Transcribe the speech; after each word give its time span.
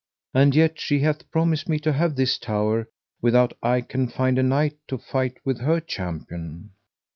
And 0.33 0.55
yet 0.55 0.79
she 0.79 1.01
hath 1.01 1.29
promised 1.29 1.69
me 1.69 1.77
to 1.81 1.93
have 1.93 2.15
this 2.15 2.39
tower, 2.39 2.89
without 3.21 3.53
I 3.61 3.81
can 3.81 4.07
find 4.07 4.39
a 4.39 4.41
knight 4.41 4.75
to 4.87 4.97
fight 4.97 5.37
with 5.45 5.59
her 5.59 5.79
champion. 5.79 6.71